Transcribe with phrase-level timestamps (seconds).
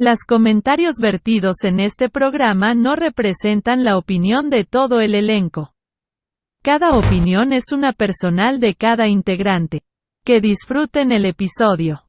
[0.00, 5.74] Las comentarios vertidos en este programa no representan la opinión de todo el elenco.
[6.62, 9.82] Cada opinión es una personal de cada integrante.
[10.24, 12.04] Que disfruten el episodio.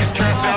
[0.00, 0.49] He's trans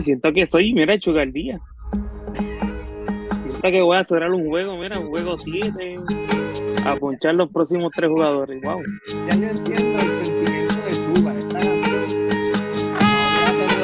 [0.00, 1.60] Siento que soy, mira, chugardía.
[3.42, 6.00] Siento que voy a cerrar un juego, mira, un juego 7.
[6.86, 8.60] A ponchar los próximos tres jugadores.
[8.62, 8.82] Wow.
[9.28, 11.50] Ya yo entiendo el sentimiento de Cuba, tenido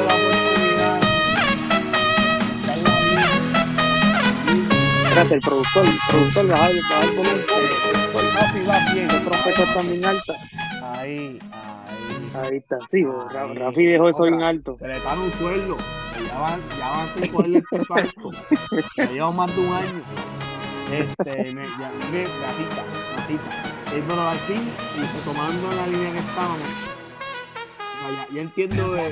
[0.05, 0.99] la oportunidad.
[5.03, 6.81] Espérate, el productor, el productor, baja, el
[7.15, 7.45] volumen.
[8.35, 10.37] Rafi va bien, Las trompetas están bien altas.
[10.81, 12.31] Ahí, ahí.
[12.35, 13.03] Ahí está, sí.
[13.31, 14.75] Rafi dejó eso bien alto.
[14.77, 15.77] Se le paga un sueldo.
[16.27, 18.29] Ya van, ya van sin cogerle el peso a esto.
[18.97, 20.01] Ya lleva más de un año.
[20.91, 22.83] Este, me, ya, mire, Rafita,
[23.15, 23.51] Rafita.
[23.95, 24.61] Yéndonos al fin
[24.97, 26.59] y retomando la línea que estábamos.
[28.03, 29.11] Vaya, ya entiendo de, que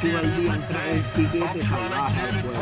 [0.00, 2.54] tú al día entra el piquete salvaje al way.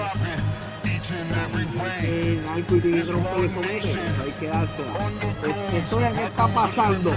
[2.01, 4.93] Que Narco y Tigre Tronco le somete, eso hay que dársela.
[5.43, 7.13] Es- Esto ya que está pasando.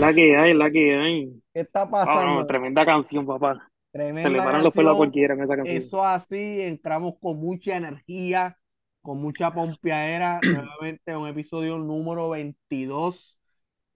[0.00, 1.32] La que hay, la que hay.
[1.54, 2.34] ¿Qué está Ah, pasando?
[2.34, 3.70] no, tremenda canción, papá.
[4.20, 5.90] Se Tremenda le paran los pelos a cualquiera en esa canción.
[5.90, 8.58] Eso así, entramos con mucha energía,
[9.02, 13.38] con mucha pompeadera, nuevamente un episodio número 22,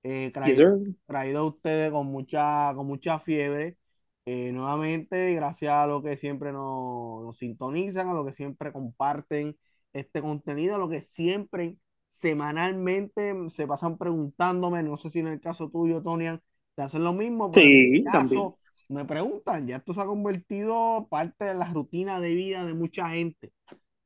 [0.02, 0.64] eh, traído,
[1.06, 3.78] traído a ustedes con mucha, con mucha fiebre.
[4.26, 9.56] Eh, nuevamente, gracias a lo que siempre nos, nos sintonizan, a lo que siempre comparten
[9.92, 11.76] este contenido, a lo que siempre
[12.10, 16.42] semanalmente se pasan preguntándome, no sé si en el caso tuyo, Tonian,
[16.74, 18.59] te hacen lo mismo, pero en Sí, mi caso, también.
[18.90, 23.10] Me preguntan, ya esto se ha convertido parte de la rutina de vida de mucha
[23.10, 23.52] gente.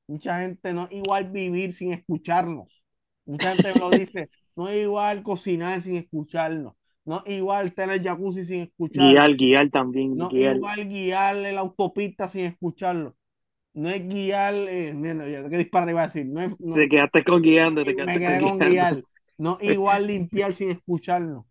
[0.08, 2.84] Mucha gente no es igual vivir sin escucharnos.
[3.26, 6.74] Mucha gente me lo dice, no es igual cocinar sin escucharnos.
[7.04, 9.24] No es igual tener jacuzzi sin escucharnos.
[9.24, 13.16] Guiar, guiar también, No es igual guiar la autopista sin escucharlo.
[13.74, 16.26] No es guiar, eh, mira, ya, qué disparate iba a decir.
[16.26, 18.62] No es, no- Te quedaste con guiando, te me quedaste quedé con con guiando.
[18.62, 19.04] guiar.
[19.38, 21.44] No es igual limpiar sin escucharnos.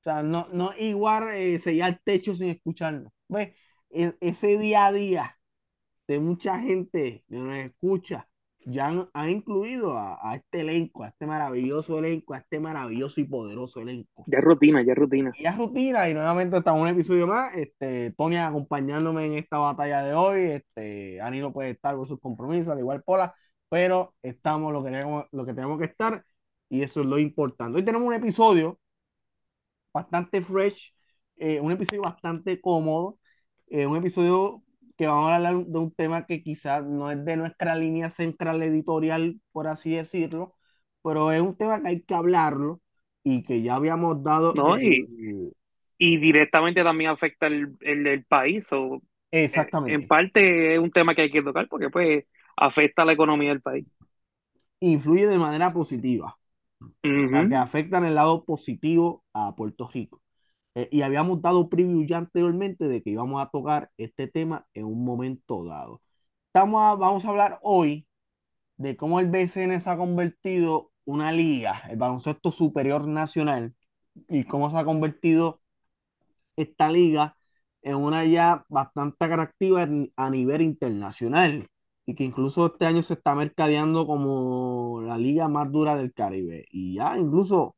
[0.00, 3.12] O sea, no, no igual eh, sellar techo sin escucharnos.
[3.28, 3.54] ¿Ves?
[3.90, 5.38] E- ese día a día
[6.08, 8.30] de mucha gente que nos escucha
[8.66, 13.24] ya han, incluido a, a este elenco, a este maravilloso elenco, a este maravilloso y
[13.24, 14.24] poderoso elenco.
[14.26, 15.32] Ya es rutina, ya es rutina.
[15.40, 17.54] Ya es rutina y nuevamente está un episodio más.
[17.54, 20.40] Este, Tony acompañándome en esta batalla de hoy.
[20.52, 23.34] Este, Ani no puede estar por sus compromisos, al igual Pola,
[23.68, 26.24] pero estamos lo que tenemos, lo que tenemos que estar
[26.68, 27.78] y eso es lo importante.
[27.78, 28.79] Hoy tenemos un episodio
[29.92, 30.94] bastante fresh,
[31.36, 33.18] eh, un episodio bastante cómodo,
[33.68, 34.62] eh, un episodio
[34.96, 38.62] que vamos a hablar de un tema que quizás no es de nuestra línea central
[38.62, 40.54] editorial, por así decirlo,
[41.02, 42.80] pero es un tema que hay que hablarlo
[43.22, 45.06] y que ya habíamos dado No, y-
[45.98, 48.68] Y directamente también afecta el, el, el país.
[48.72, 49.02] O,
[49.32, 49.84] Exactamente.
[49.86, 52.26] en parte es un tema que hay que tocar porque pues
[52.56, 53.86] afecta a la economía del país.
[54.80, 56.38] Influye de manera positiva,
[57.30, 57.48] sea, Ujú.
[57.48, 60.22] que afecta en el lado positivo a Puerto Rico.
[60.74, 64.86] Eh, y habíamos dado preview ya anteriormente de que íbamos a tocar este tema en
[64.86, 66.02] un momento dado.
[66.48, 68.06] estamos a- vamos a hablar hoy
[68.78, 73.74] de cómo el BCN se ha convertido una liga, el baloncesto superior nacional,
[74.28, 75.60] y cómo se ha convertido
[76.56, 77.36] esta liga
[77.82, 81.68] en una ya bastante atractiva a nivel internacional
[82.10, 86.66] y que incluso este año se está mercadeando como la liga más dura del Caribe
[86.70, 87.76] y ya incluso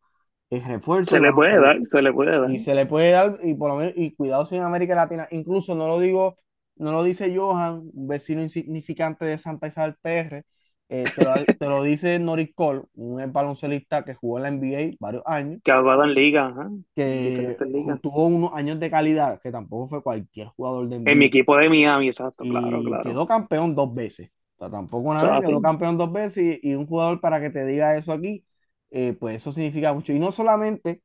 [0.50, 2.50] el refuerzo Se le puede dar, se le puede dar.
[2.50, 5.74] y se le puede dar y por lo menos y cuidado en América Latina incluso
[5.74, 6.38] no lo digo
[6.76, 10.44] no lo dice Johan un vecino insignificante de Santa Isabel PR
[10.92, 14.96] eh, te, lo, te lo dice Norris Cole un baloncelista que jugó en la NBA
[15.00, 18.00] varios años Que ha jugado en liga, en que ligas.
[18.02, 21.56] tuvo unos años de calidad, que tampoco fue cualquier jugador de En mi NBA, equipo
[21.56, 23.12] de Miami, exacto, y claro, claro.
[23.12, 24.30] quedó campeón dos veces.
[24.56, 27.20] O sea, tampoco una Eso es vez, quedó campeón dos veces y, y un jugador
[27.20, 28.44] para que te diga eso aquí,
[28.90, 30.12] eh, pues eso significa mucho.
[30.12, 31.02] Y no solamente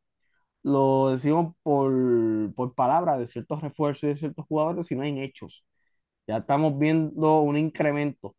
[0.64, 1.94] lo decimos por,
[2.56, 5.66] por palabras de ciertos refuerzos y de ciertos jugadores, sino en hechos.
[6.28, 8.36] Ya estamos viendo un incremento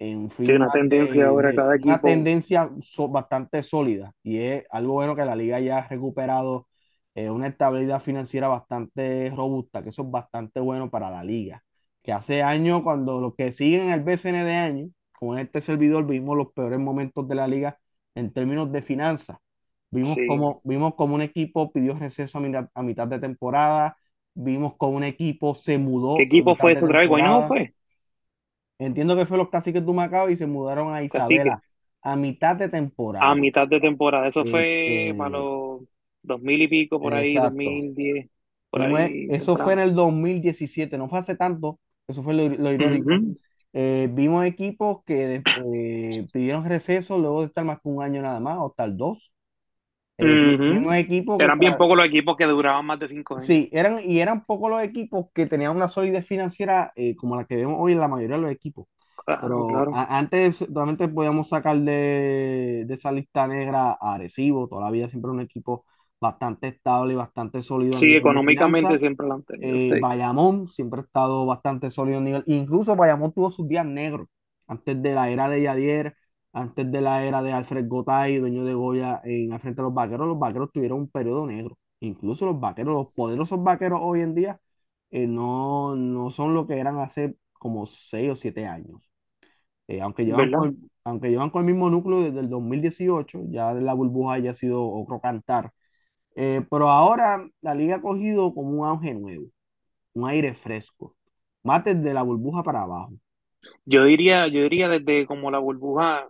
[0.00, 2.04] en Sí, una tendencia ahora cada una equipo.
[2.04, 6.68] tendencia so- bastante sólida y es algo bueno que la liga ya ha recuperado
[7.14, 11.64] eh, una estabilidad financiera bastante robusta, que eso es bastante bueno para la liga.
[12.02, 14.88] Que hace años, cuando los que siguen el BCN de año,
[15.18, 17.78] con este servidor, vimos los peores momentos de la liga
[18.14, 19.38] en términos de finanzas.
[19.90, 20.24] Vimos Sí.
[20.24, 23.96] como, vimos como un equipo pidió receso a mitad, a mitad de temporada,
[24.34, 27.08] vimos como un equipo se mudó ¿Qué equipo fue ese otra vez?
[27.08, 27.74] ¿Guaynabo fue?
[28.80, 31.34] Entiendo que fue los caciques de Humacao y se mudaron a Cacique.
[31.34, 31.62] Isabela
[32.02, 33.34] a mitad de A temporada.
[33.34, 34.26] mitad de temporada.
[34.28, 35.82] Eso fue Este, para los
[36.22, 37.56] dos mil y pico, por ahí, exacto.
[37.56, 38.30] 2010,
[38.70, 39.28] por Vimos- ahí.
[39.30, 41.78] eso fue en el 2017, no fue hace tanto,
[42.08, 43.10] eso fue lo, lo irónico.
[43.72, 45.42] Eh, vimos equipos que
[45.74, 49.32] eh, pidieron receso luego de estar más que un año nada más, o el dos.
[50.20, 53.50] Equipos que Eran bien pocos los equipos que duraban más de cinco años.
[53.52, 57.46] Sí, eran, y eran pocos los equipos que tenían una solidez financiera eh, como la
[57.46, 58.86] que vemos hoy en la mayoría de los equipos.
[59.24, 59.92] Claro, Pero claro.
[59.94, 65.08] a- antes solamente podíamos sacar de, de esa lista negra a Arecibo, toda la vida
[65.08, 65.86] siempre un equipo
[66.20, 69.44] bastante estable y bastante sólido Sí, económicamente siempre lo.
[69.60, 70.00] Eh, sí.
[70.00, 74.28] Bayamón siempre ha estado bastante sólido a nivel, incluso Bayamón tuvo sus días negros
[74.66, 76.16] antes de la era de Yadier,
[76.52, 79.94] antes de la era de Alfred Gotay, dueño de Goya en al frente de los
[79.94, 81.78] vaqueros, los vaqueros tuvieron un periodo negro.
[82.00, 84.60] Incluso los vaqueros, los poderosos vaqueros hoy en día
[85.10, 89.10] eh, no, no son lo que eran hace como 6 o 7 años.
[89.88, 93.94] Eh, aunque llevan con, aunque llevan con el mismo núcleo desde el 2018, ya la
[93.94, 95.72] burbuja ya ha sido otro cantar.
[96.36, 99.46] Eh, pero ahora la liga ha cogido como un auge nuevo,
[100.14, 101.16] un aire fresco,
[101.64, 103.12] más desde la burbuja para abajo.
[103.84, 106.28] Yo diría, yo diría desde como la burbuja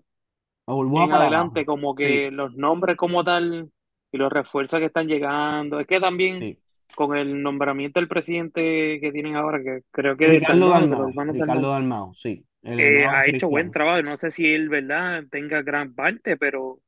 [0.71, 1.67] La burbuja en para adelante, abajo.
[1.67, 3.71] como Sí, que los nombres como tal
[4.13, 5.81] y los refuerzos que están llegando.
[5.81, 6.59] Es que también sí.
[6.95, 12.15] con el nombramiento del presidente que tienen ahora, que creo que Ricardo hermanos Ricardo Dalmau,
[12.15, 12.45] sí.
[12.63, 14.03] Eh, ha hecho buen trabajo.
[14.03, 16.81] No sé si él, ¿verdad?, tenga gran parte, pero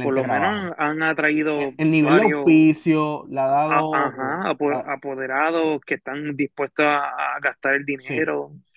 [0.00, 0.52] por lo trabajo.
[0.52, 3.92] menos han atraído El, el nivel de auspicio le ha dado.
[3.92, 8.73] ajá, apo- la- apoderados que están dispuestos a, gastar el dinero, sí.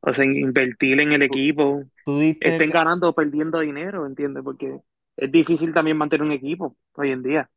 [0.00, 4.42] O sea, invertir en el equipo, tú diste estén el- ganando o perdiendo dinero, ¿entiendes?
[4.44, 4.80] Porque
[5.16, 7.50] es difícil también mantener un equipo hoy en día.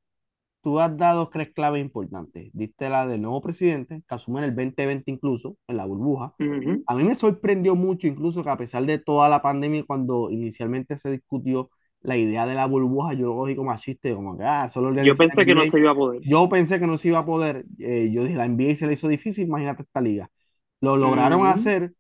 [0.61, 2.49] tú has dado tres claves importantes.
[2.53, 6.33] Diste la del nuevo presidente, que asume en el 2020 incluso, en la burbuja.
[6.85, 10.97] A mí me sorprendió mucho incluso que a pesar de toda la pandemia, cuando inicialmente
[10.97, 11.69] se discutió
[12.01, 15.15] la idea de la burbuja, yo lo cogí como chiste, como que, ah, solo Yo
[15.15, 16.21] pensé que no se iba a poder.
[16.23, 17.65] Yo pensé que no se iba a poder.
[17.79, 20.29] eh, yo dije, la NBA se le hizo difícil, imagínate esta liga.
[20.81, 21.93] Lo lograron hacer,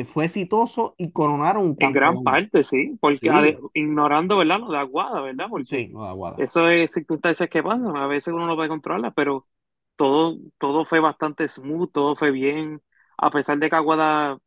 [0.00, 2.20] eh, fue exitoso y coronaron un En gran campeón.
[2.20, 4.58] parte, sí, porque Sí, ade- ignorando, ¿verdad?
[4.60, 5.46] Lo de Aguada, ¿verdad?
[5.48, 6.38] Porque sí, Aguada.
[6.38, 9.46] eso es circunstancias que pasan, a veces uno no puede controlarlas, pero
[9.96, 12.82] todo, todo fue bastante smooth, todo fue bien,
[13.16, 14.38] a pesar de que Aguada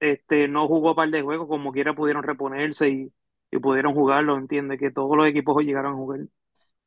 [0.00, 3.12] este, no jugó par de juegos, como quiera pudieron reponerse y,
[3.52, 4.80] y pudieron jugarlo, ¿entiendes?
[4.80, 6.20] Que todos los equipos llegaron a jugar.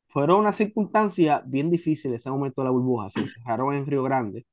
[0.08, 3.10] Fueron unas circunstancias bien difíciles ese momento de la burbuja.
[3.10, 4.46] Se encerraron en Río Grande,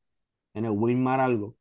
[0.55, 1.56] en el Winmar algo,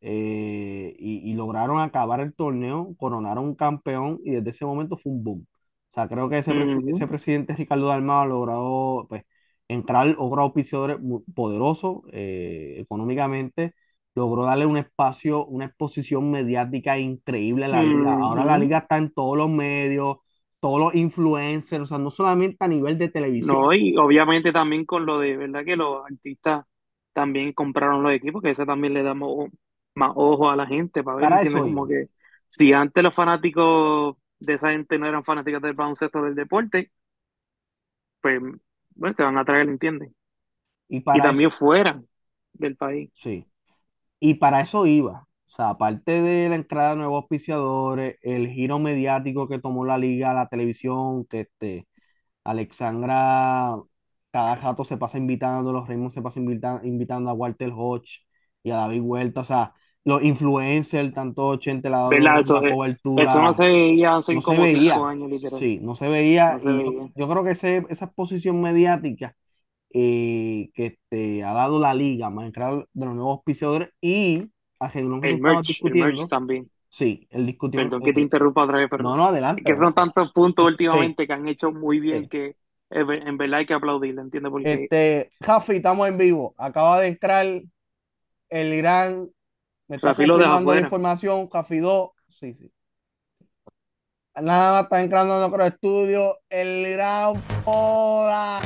[0.00, 5.12] eh, y, y lograron acabar el torneo, coronaron un campeón y desde ese momento fue
[5.12, 5.46] un boom.
[5.90, 6.86] O sea, creo que ese, presi- Ujú.
[6.86, 9.24] ese presidente Ricardo Dalmau ha logrado pues,
[9.68, 13.74] entrar, otro auspiciador mu- poderoso eh, económicamente,
[14.14, 18.14] logró darle un espacio, una exposición mediática increíble a la liga.
[18.14, 20.18] Ahora la liga está en todos los medios,
[20.60, 23.66] todos los influencers, o sea, no solamente a nivel de televisión.
[23.66, 25.64] No, y obviamente también con lo de, ¿verdad?
[25.64, 26.64] Que los artistas
[27.14, 29.48] también compraron los equipos, que eso también le damos
[29.94, 32.08] más ojo a la gente para ver, eso Como que
[32.48, 36.90] si antes los fanáticos de esa gente no eran fanáticos del baloncesto del deporte,
[38.20, 38.40] pues,
[38.94, 40.10] bueno, se van a traer, ¿entiendes?
[40.88, 42.02] Y Y para eso, también fuera
[42.52, 43.10] del país.
[43.12, 43.46] sí.
[44.20, 45.22] Y para eso iba.
[45.22, 49.84] O O sea, aparte de la entrada de nuevos auspiciadores, el giro mediático que tomó
[49.86, 51.88] la liga, la televisión, que este,
[52.44, 53.76] Alexandra
[54.32, 58.20] cada rato se pasa invitando, los Raymond se pasa invita- invitando a Walter Hodge
[58.64, 62.38] y a David Huerta, o sea, los influencers, tanto Chente le ha dado ¿Verdad?
[62.38, 64.66] una Eso, eh, cobertura, eso no se veía hace no como veía.
[64.68, 65.64] cinco años, literal.
[65.64, 69.36] sí, no se veía, No se y yo, creo que ese- esa exposición mediática
[69.94, 74.90] eh, que este, ha dado la liga, más entrar de los nuevos auspiciadores y a
[75.22, 76.70] El merch, el discutiendo, merch también.
[76.90, 79.94] sí, el discutió, Perdón que te interrumpa otra vez, pero no, no, adelante, que son
[79.94, 82.28] tantos puntos Sí, últimamente que han hecho muy bien sí.
[82.28, 82.56] que eh,
[82.90, 84.50] en verdad hay que aplaudirle, ¿entiendes?
[84.52, 86.54] Porque Este, Jafi, estamos en vivo.
[86.58, 87.46] Acaba de entrar
[88.50, 89.30] el Irán.
[89.90, 91.48] Me está confirmando la información.
[91.48, 92.10] Jafi 2.
[92.38, 92.70] Sí, sí.
[94.40, 97.32] Nada más está entrando en nuestro estudio el Irán
[97.64, 98.60] Pola.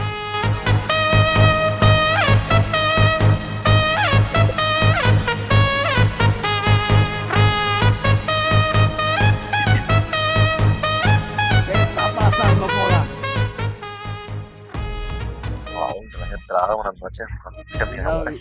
[16.48, 17.26] Wow, buenas noches.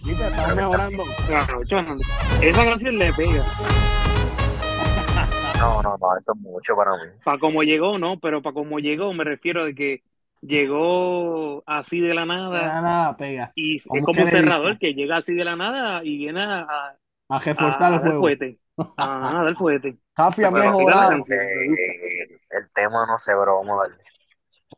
[0.04, 1.04] Viste, estamos mejorando.
[1.28, 1.98] Claro, Jonathan,
[2.42, 3.44] esa canción le pega.
[5.60, 7.12] No, no, no, eso es mucho para mí.
[7.24, 8.20] Para como llegó, ¿no?
[8.20, 10.04] Pero para como llegó, me refiero de que
[10.42, 13.56] llegó así de la Nada, nada nada, pega.
[13.56, 14.80] y es ¿Cómo como un cerrador dice?
[14.80, 18.02] que llega así de la nada y viene a, a, A reforzar a el dar
[18.02, 18.20] juego.
[18.20, 18.60] fuerte.
[18.98, 19.56] Ajá, a dar
[20.16, 21.26] canción, me gusta.
[21.30, 24.03] Eh, el tema no sé, pero vamos a darle.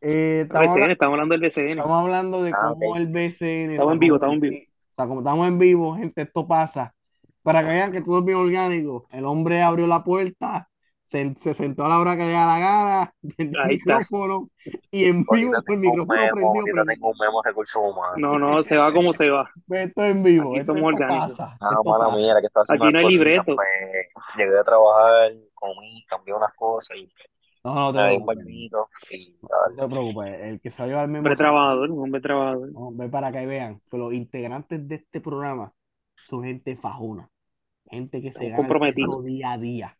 [0.00, 1.70] Eh, estamos, BCN, habla- estamos hablando del BCN.
[1.72, 4.56] estamos hablando de Ah, cómo el BCN Estamos en vivo, estamos en vivo.
[4.56, 6.94] O sea, como estamos en vivo, gente, esto pasa.
[7.42, 9.06] Para que vean que todo es bien orgánico.
[9.10, 10.68] El hombre abrió la puerta,
[11.06, 14.48] se, se sentó a la hora que le da la gana, prendió el micrófono
[14.90, 18.16] y en vivo, el micrófono memo, tengo un memo humanos.
[18.16, 19.48] No, no, se va como se va.
[19.66, 21.38] Pues Esto es en vivo, Aquí esto, somos esto orgánicos.
[21.38, 21.56] pasa.
[21.60, 22.16] Ah, Esto mala pasa.
[22.16, 23.54] mía, que estaba haciendo Aquí no hay libreto.
[23.54, 23.68] pues
[24.36, 27.08] llegué a trabajar, comí, cambié unas cosas y
[27.66, 28.38] No, no te preocupes.
[28.48, 30.40] y No te preocupes.
[30.40, 32.72] El que salió al memo Hombre trabajador, un hombre trabajador.
[32.72, 35.72] No, ve para que vean que los integrantes de este programa
[36.28, 37.28] son gente fajona,
[37.90, 39.98] gente que se Estamos gana el día a día.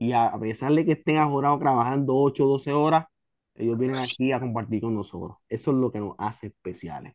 [0.00, 3.06] Y a, a pesar de que estén ajorados trabajando 8 o 12 horas,
[3.54, 5.36] ellos vienen aquí a compartir con nosotros.
[5.48, 7.14] Eso es lo que nos hace especiales.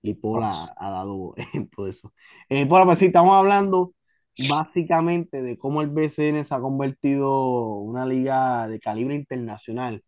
[0.00, 2.14] Y Paula ha, ha dado ejemplo de eso.
[2.48, 3.92] Eh, pues sí, estamos hablando
[4.38, 10.04] básicamente de cómo el BCN se ha convertido una liga de calibre internacional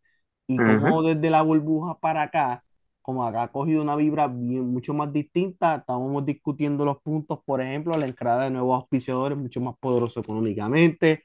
[0.46, 2.64] y cómo desde la burbuja para acá,
[3.02, 7.60] como acá ha cogido una vibra bien, mucho más distinta, estamos discutiendo los puntos, por
[7.62, 11.25] ejemplo, la entrada de nuevos auspiciadores mucho más poderosos económicamente,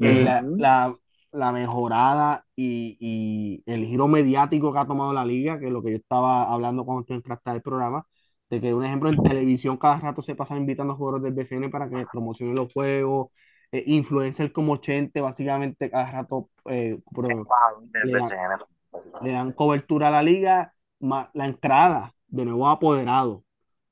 [0.00, 0.96] el- la, la-
[1.32, 5.82] la mejorada y, y el giro mediático que ha tomado la liga, que es lo
[5.82, 8.06] que yo estaba hablando cuando tú entraste al programa,
[8.50, 11.70] de que, un ejemplo, en televisión cada rato se pasan invitando a jugadores del BCN
[11.70, 13.28] para que promocionen los juegos,
[13.72, 17.50] eh, influencers como Chente, básicamente cada rato eh, pro-
[18.02, 18.58] le dan, BCN.
[19.20, 23.42] le dan cobertura a la liga, más la entrada de nuevos apoderados,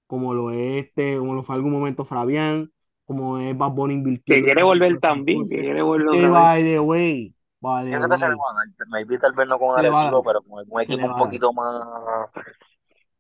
[0.07, 2.73] como lo es este, como lo fue algún momento Fabián,
[3.07, 3.95] como es Bad Bunny
[4.27, 7.85] Que invirtiendo quiere en volver también, que Santurce, quiere volver que by the way, by
[7.85, 9.83] the Pienso que se le way, va a dar, maybe tal vez no con se
[9.83, 12.31] le va a Arecibo, dar, pero con le equipo un poquito más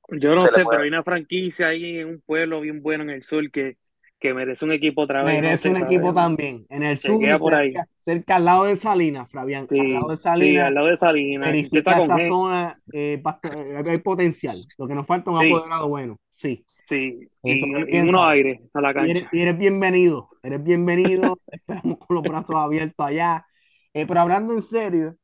[0.08, 3.22] Yo no sé, pero hay una franquicia ahí en un pueblo bien bueno en el
[3.22, 3.78] sur que,
[4.18, 6.66] que merece un equipo otra vez, no Merece sé, un equipo también.
[6.68, 7.74] En el Se sur, queda por ahí.
[7.74, 10.88] cerca, cerca al lado de Salinas, Fabián, al lado de Sí, sí, Salinas, al lado
[10.88, 12.20] de Salinas, verifica esa G.
[12.20, 14.68] zona, eh, eh, hay potencial.
[14.78, 16.66] Lo que nos falta es un Sí, apoderado bueno, sí.
[16.86, 19.32] sí, Eso y, unos aires a la Y eres, cancha.
[19.32, 21.40] y eres bienvenido, eres bienvenido.
[21.48, 23.46] Esperamos con los brazos abiertos allá.
[23.94, 25.16] Eh, pero hablando en serio,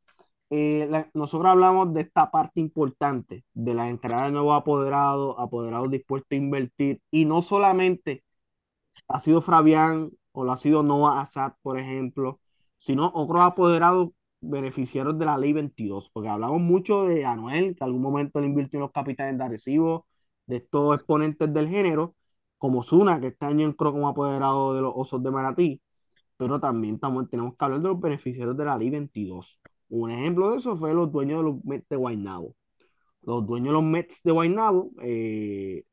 [0.50, 6.32] eh, nosotros hablamos de esta parte importante, de la entrada de nuevos apoderados, apoderados dispuestos
[6.32, 8.24] a invertir, y no solamente
[9.08, 12.40] ha sido Fabián o lo ha sido Noah Assad, por ejemplo,
[12.78, 17.88] sino otros apoderados beneficiarios de la ley 22, porque hablamos mucho de Anuel, que en
[17.88, 20.06] algún momento le invirtió en los capitanes de Arecibo,
[20.46, 22.14] de estos exponentes del género,
[22.58, 25.82] como Zuna, que este año entró como apoderado de los Osos de Maratí,
[26.36, 29.60] pero también estamos, tenemos que hablar de los beneficiarios de la ley 22.
[29.90, 32.54] Un ejemplo de eso fue los dueños de los Mets de Guaynabo.
[33.22, 35.84] Los dueños de los Mets de Guaynabo eh,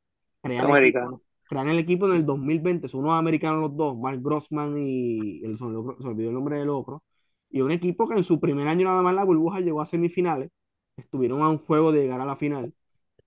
[0.42, 4.78] crean el equipo, el equipo en el 2020, son unos americanos los dos, Mark Grossman
[4.78, 7.02] y el, se olvidó se me olvidó el nombre del otro,
[7.50, 10.50] y un equipo que en su primer año nada más la burbuja llegó a semifinales,
[10.96, 12.74] estuvieron a un juego de llegar a la final.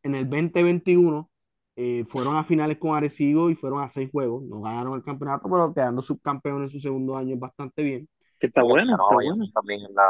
[0.03, 1.29] En el 2021
[1.75, 5.49] eh, fueron a finales con Arecibo y fueron a seis juegos, no ganaron el campeonato,
[5.49, 8.09] pero quedando subcampeones en su segundo año bastante bien.
[8.39, 9.45] Que está bueno, está bueno.
[9.53, 10.07] También en la,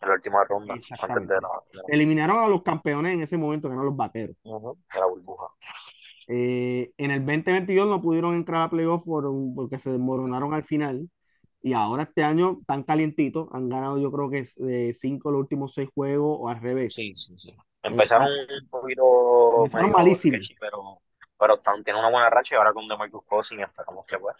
[0.00, 1.34] en la última ronda, antes de Exactamente.
[1.34, 4.36] la, de la, Eliminaron a los campeones en ese momento, que eran los vaqueros.
[4.42, 5.46] ujú, de la burbuja.
[6.28, 11.08] Eh, en el 2022 no pudieron entrar a playoff por porque se desmoronaron al final.
[11.62, 15.40] Y ahora este año tan calientito, han ganado yo creo que es de cinco los
[15.40, 16.94] últimos seis juegos o al revés.
[16.94, 17.50] Sí, sí, sí.
[17.50, 20.38] Eh, Empezaron un poquito Empezaron medio malísimos.
[20.46, 21.00] sketchy, pero,
[21.38, 24.34] pero están- tienen una buena racha y ahora con DeMarcus Cousins esperamos que pues,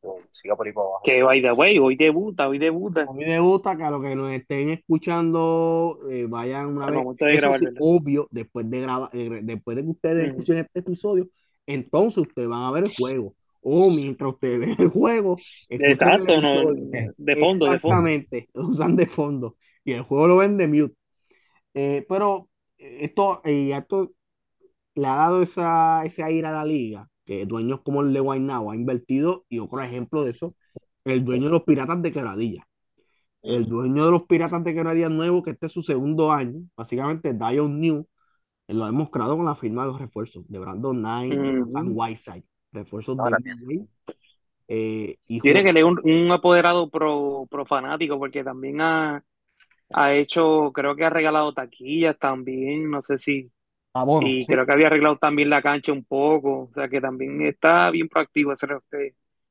[0.00, 1.00] pues, siga por ahí para abajo.
[1.04, 3.02] Que by the way, hoy debuta, hoy debuta.
[3.08, 6.94] A mí me gusta que a los que nos estén escuchando eh, vayan una Al
[6.94, 7.60] vez.
[7.60, 10.30] de obvio, después de grabar, eh, después de que ustedes Mm.
[10.30, 11.28] escuchen este episodio,
[11.66, 13.34] entonces ustedes van a ver el juego.
[13.64, 15.36] O mientras ustedes ven el juego,
[15.68, 17.66] el Exacto, no, de fondo, de fondo.
[17.72, 19.56] Exactamente, lo usan de fondo.
[19.84, 20.94] Y el juego lo ven de mute.
[21.74, 24.10] Eh, pero esto, eh, esto
[24.94, 28.70] le ha dado esa, ese aire a la liga, que dueños como el de Guaynabo
[28.70, 30.54] ha invertido, y otro ejemplo de eso,
[31.04, 32.66] el dueño de los Piratas de Quebradilla.
[33.42, 37.34] El dueño de los Piratas de Quebradilla nuevo, que este es su segundo año, básicamente
[37.34, 38.06] Dion New,
[38.68, 41.72] lo ha demostrado con la firma de los refuerzos de Brandon Knight, de Ujú.
[41.72, 43.86] Sam Whiteside, refuerzos de
[44.68, 49.22] eh, y Tiene que leer un, un apoderado pro, pro fanático, porque también ha,
[49.92, 53.50] ha hecho, creo que ha regalado taquillas también, no sé si,
[53.94, 57.00] abono, y sí, creo que había arreglado también la cancha un poco, o sea que
[57.00, 58.66] también está bien proactivo ese,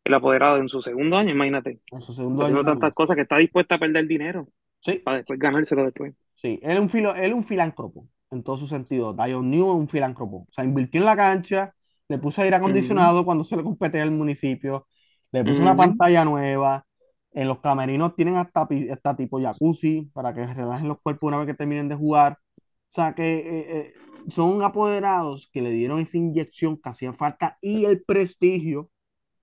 [0.03, 2.43] el apoderado en su segundo año, imagínate, en su segundo año.
[2.43, 4.47] haciendo en la tantas cosas que está dispuesta a perder dinero
[4.81, 6.13] Sí, para después ganárselo después.
[6.35, 9.13] Sí, él es un, filo, él es un filántropo en todo su sentido.
[9.13, 10.37] Dion New es un filántropo.
[10.37, 11.73] O sea, invirtió en la cancha,
[12.07, 14.87] le puso aire acondicionado cuando se le compete al municipio,
[15.31, 16.85] le puso una pantalla nueva.
[17.33, 21.47] En los camerinos tienen hasta, hasta tipo jacuzzi para que relajen los cuerpos una vez
[21.47, 22.33] que terminen de jugar.
[22.33, 23.43] O sea, que eh,
[23.77, 23.93] eh,
[24.29, 28.89] son apoderados que le dieron esa inyección que hacía falta y el prestigio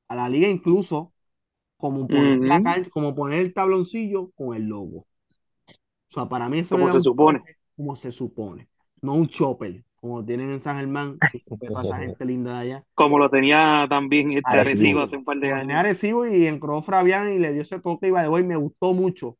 [0.09, 1.13] a la liga, incluso
[1.79, 2.63] como poner, la Ujú.
[2.63, 5.07] cancha, como poner el tabloncillo con el logo.
[6.11, 7.41] O sea, para mí eso Como se supone.
[7.41, 8.69] toque como se supone.
[9.03, 12.59] No un chopper, como tienen en San Germán, que respeto a esa gente linda de
[12.59, 12.85] allá.
[12.95, 14.59] Como lo tenía también este Arecibo.
[14.59, 15.81] Arecibo hace un par de años.
[15.81, 19.39] Arecibo y entró Fabián y le dio ese toque y the way, me gustó mucho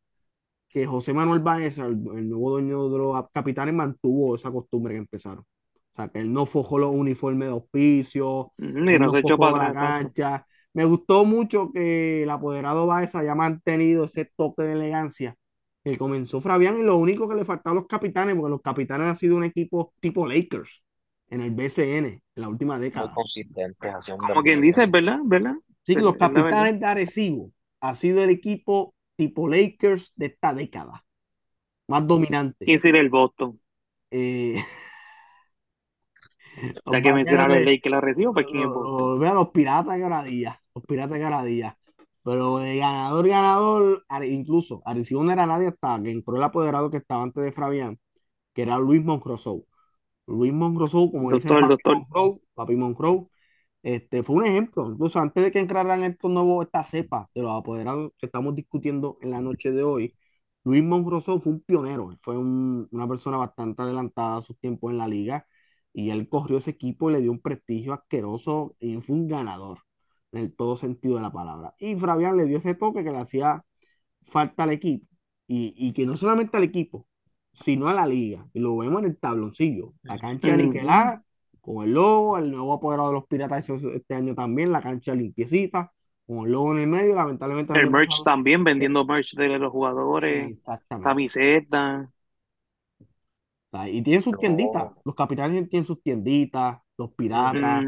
[0.79, 4.99] que José Manuel Baeza, el, el nuevo dueño de los capitanes, mantuvo esa costumbre que
[4.99, 5.41] empezaron.
[5.41, 8.67] O sea, que él no forjó los uniformes de auspicio, Y
[8.99, 10.47] no se echó para la cancha.
[10.75, 15.35] Me gustó mucho que el apoderado Baeza haya mantenido ese toque de elegancia
[15.83, 19.09] que comenzó Fabián y lo único que le faltaba a los capitanes, porque los capitanes
[19.09, 20.85] han sido un equipo tipo Lakers
[21.31, 23.13] en el BCN en la última década.
[23.13, 25.19] Como quien dice, ¿verdad?
[25.25, 25.55] ¿Verdad?
[25.83, 31.07] Sí, que los capitanes de Arecibo ha sido el equipo tipo Lakers de esta década,
[31.89, 32.65] más dominante.
[32.65, 33.61] ¿Quién sería el Boston?
[34.11, 34.65] Eh,
[36.91, 39.07] Ya que mencionaron el vaqueros de- Lake que la recibo, pues ¿quién es Boston?
[39.07, 41.79] los- vea, los piratas de Garadilla, los piratas de Garadilla.
[42.25, 46.99] Pero de ganador, ganador, incluso Arecibo no era nadie hasta que entró el apoderado que
[46.99, 47.99] estaba antes de Fabián,
[48.55, 49.65] que era Luis Monroe.
[50.27, 51.99] Luis Monroe, como dicen Doctor, Papi doctor.
[52.11, 53.29] Monroe, Papi Monroe,
[53.83, 54.91] este, fue un ejemplo.
[54.91, 59.19] Incluso antes de que entraran estos nuevos, esta cepa de los apoderados que estamos discutiendo
[59.23, 60.15] en la noche de hoy,
[60.65, 64.99] Luis Monroe fue un pionero, fue un- una persona bastante adelantada a sus tiempos en
[64.99, 65.47] la liga
[65.93, 69.79] y él corrió ese equipo y le dio un prestigio asqueroso y fue un ganador
[70.33, 71.75] en el todo sentido de la palabra.
[71.79, 73.65] Y Fabián le dio ese toque que le hacía
[74.27, 75.07] falta al equipo
[75.47, 77.07] y, y que no solamente al equipo,
[77.53, 78.47] sino a la liga.
[78.53, 81.13] Y lo vemos en el tabloncillo, la cancha de Ujú.
[81.61, 85.93] Con el logo, el nuevo apoderado de los Piratas este año también, la cancha limpiecita,
[86.27, 89.73] con el logo en el medio, lamentablemente El merch pasado- también, vendiendo merch de los
[89.73, 91.01] jugadores, Exactamente.
[91.01, 92.09] camisetas.
[93.89, 94.39] Y tienen sus No.
[94.39, 97.87] tienditas, los capitanes tienen sus tienditas, los piratas,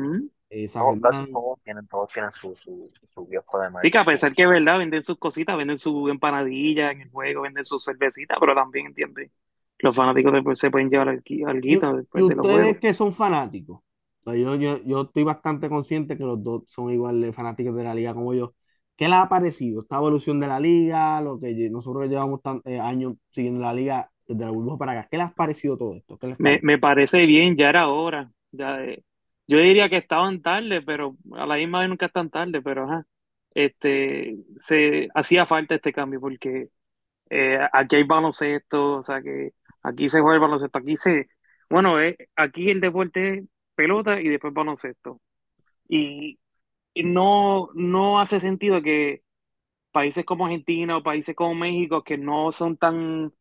[0.51, 1.33] eh, Todos, casi Germán.
[1.33, 4.05] todos tienen, todos tienen su, su, su kiosco de Sí, que a merch.
[4.05, 7.85] pesar que es verdad, venden sus cositas, venden su empanadilla en el juego, venden sus
[7.85, 9.31] cervecitas, pero también, ¿entiendes?
[9.83, 11.23] Los fanáticos después se pueden llevar algo
[11.67, 12.81] Y, después y de los ustedes juegos.
[12.81, 13.79] que son fanáticos,
[14.25, 17.75] o sea, yo, yo, yo estoy bastante consciente que los dos son igual de fanáticos
[17.77, 18.55] de la liga como yo.
[18.97, 21.21] ¿Qué les ha parecido esta evolución de la liga?
[21.23, 25.09] Lo que nosotros llevamos tan- eh, años siguiendo la liga desde la burbuja para acá.
[25.11, 26.19] ¿Qué les ha parecido todo esto?
[26.19, 26.63] ¿Qué les Me, parece?
[26.63, 28.33] me parece bien, ya era hora.
[28.53, 29.03] Ya, eh,
[29.47, 33.07] yo diría que estaban tarde, pero a la misma vez nunca están tarde, pero ajá.
[33.55, 36.69] Este, se hacía falta este cambio porque
[37.31, 41.29] eh, aquí hay baloncesto, o sea que aquí se juega el baloncesto, aquí se,
[41.69, 45.21] bueno, eh, aquí el deporte es pelota y después baloncesto.
[45.89, 46.39] Y,
[46.97, 49.23] no, no hace sentido que
[49.93, 53.33] países como Argentina o países como México, que no son tan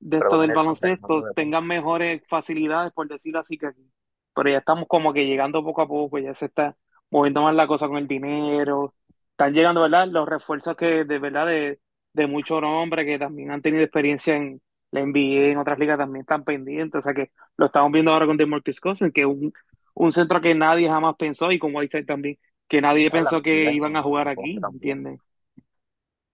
[0.00, 3.90] de esto del baloncesto, de tengan mejores facilidades, por decirlo así, que aquí.
[4.34, 6.76] Pero ya estamos como que llegando poco a poco, ya se está
[7.10, 8.94] moviendo más la cosa con el dinero.
[9.32, 10.08] Están llegando, ¿verdad?
[10.08, 11.80] Los refuerzos que de verdad de,
[12.12, 16.22] de muchos nombres que también han tenido experiencia en la NBA, en otras ligas también
[16.22, 16.98] están pendientes.
[16.98, 19.52] O sea que lo estamos viendo ahora con DeMarcus Cousins, que es un,
[19.94, 23.96] un centro que nadie jamás pensó, y con Whiteside también, que nadie pensó que iban
[23.96, 24.58] a jugar aquí.
[24.72, 25.20] ¿entiendes?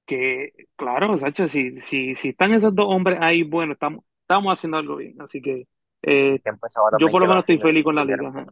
[0.07, 4.77] que, claro, Sacho, si, si, si están esos dos hombres ahí, bueno, estamos, estamos haciendo
[4.77, 5.21] algo bien.
[5.21, 5.67] Así que
[6.03, 6.41] eh,
[6.99, 8.29] yo por lo menos estoy feliz con la liga.
[8.29, 8.47] ajá.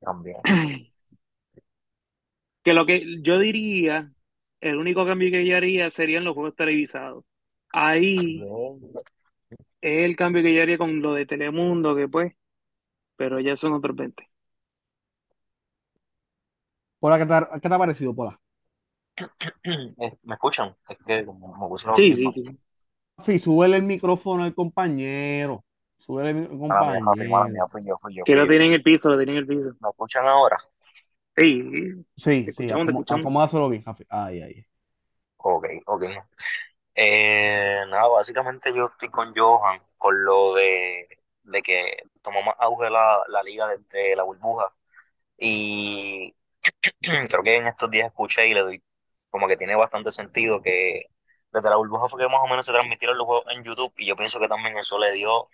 [0.00, 0.36] también.
[2.62, 4.12] Que lo que yo diría,
[4.60, 7.24] el único cambio que yo haría serían los juegos televisados.
[7.72, 8.48] Ahí
[9.80, 12.34] es el cambio que yo haría con lo de Telemundo, que pues,
[13.16, 14.28] pero ya son otros 20.
[17.00, 18.40] Pola, ¿qué te, ha- qué te ha parecido, Pola?
[19.98, 20.76] Eh, ¿Me escuchan?
[20.88, 22.58] Es que como me puse los Sí, sí, sí.
[23.18, 25.64] Rafi, súbele el micrófono al compañero.
[25.98, 27.68] Súbele el compañero.
[27.70, 29.46] fui yo, fui yo, Que fui lo tienen en el piso, lo tienen en el
[29.46, 29.76] piso.
[29.80, 30.56] ¿Me escuchan ahora?
[31.36, 34.04] Sí, Sí, te sí, acomódaselo bien, Rafi.
[34.08, 34.66] Ay, ay.
[35.38, 36.02] Ok, ok.
[36.94, 41.08] Eh, nada, básicamente yo estoy con Johan con lo de,
[41.44, 44.74] de que tomó más auge la, la liga desde la burbuja.
[45.38, 46.34] Y
[47.30, 48.84] creo que en estos días escuché y le doy
[49.30, 51.04] como que tiene bastante sentido que
[51.52, 54.06] desde la burbuja fue que más o menos se transmitieron los juegos en YouTube y
[54.06, 55.48] yo pienso que también eso le dio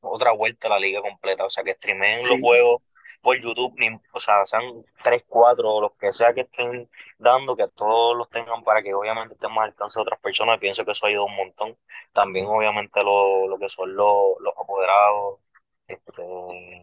[0.00, 2.40] otra vuelta a la liga completa, o sea que streameen los Sí.
[2.40, 2.82] juegos
[3.22, 7.68] por YouTube, ni- o sea, sean 3, 4, los que sea que estén dando, que
[7.68, 10.92] todos los tengan para que obviamente estén más al alcance de otras personas, pienso que
[10.92, 11.76] eso ha ido un montón.
[12.12, 15.40] También obviamente lo, lo que son los, los apoderados,
[15.86, 16.22] este,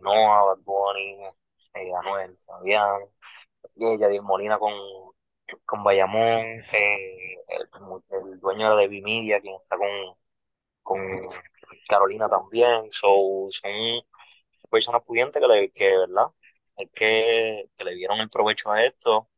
[0.01, 1.17] Noah, Bad Bunny,
[1.75, 3.01] eh, Anuel, Fabián,
[3.75, 4.73] y Yadier Molina con,
[5.65, 6.41] con Bayamón,
[6.73, 7.69] eh, el,
[8.11, 9.89] el dueño de Vimedia, quien está con,
[10.83, 10.99] con
[11.89, 13.71] Carolina también, so, son
[14.75, 16.27] personas pudientes que, le, que ¿verdad?
[16.77, 19.29] Es que, que le dieron el provecho a esto,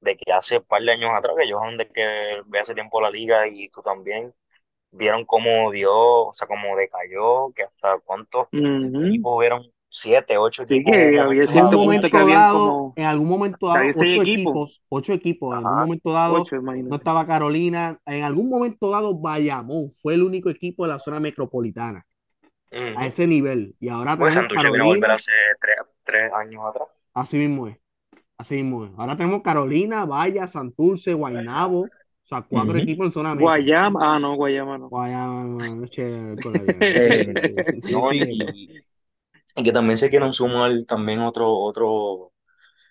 [0.00, 3.00] de que hace un par de años atrás, que yo de que ve hace tiempo
[3.00, 4.34] la liga y tú también,
[4.90, 5.92] vieron cómo dio,
[6.28, 8.48] o sea, cómo decayó, que hasta cuántos
[9.02, 10.84] equipos hubieron, siete, ocho Sí, equipos.
[10.84, 11.84] que había En un cierto dado.
[11.84, 14.60] punto que momento habían dado, como en algún momento dado, ocho equipos.
[14.62, 15.52] equipos, ocho equipos.
[15.52, 16.56] En algún momento dado, Ocho,
[16.88, 18.00] no estaba Carolina.
[18.06, 22.05] En algún momento dado, Bayamón fue el único equipo de la zona metropolitana
[22.94, 23.08] a Ujú.
[23.08, 23.76] ese nivel.
[23.80, 26.88] Y ahora Pues tenemos Santurce vino a volver Carolina, hace tres, tres años atrás.
[27.14, 27.78] así mismo es.
[28.38, 28.92] Así mismo es.
[28.98, 31.82] Ahora tenemos Carolina, Vaya, Santurce, Guaynabo.
[32.24, 32.78] O sea, cuatro Ujú.
[32.78, 33.64] equipos en zona metro.
[33.70, 34.90] Guayama, ah, no, Guayama no.
[34.90, 36.02] Guayama, che.
[36.04, 38.14] Eh, Sí, no, sí.
[38.14, 38.84] y,
[39.56, 42.32] y que también se quieran sumar también otro, otro,